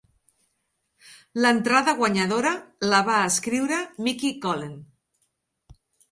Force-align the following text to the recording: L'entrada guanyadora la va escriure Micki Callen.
L'entrada 1.41 1.93
guanyadora 1.99 2.53
la 2.93 3.01
va 3.09 3.17
escriure 3.33 3.77
Micki 4.07 4.31
Callen. 4.47 4.73